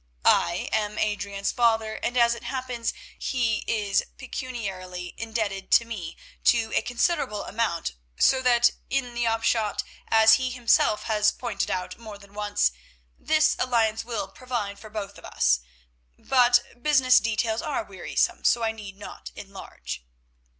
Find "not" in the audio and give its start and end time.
18.97-19.29